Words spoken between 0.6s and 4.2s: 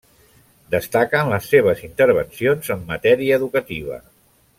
Destaquen les seves intervencions en matèria educativa.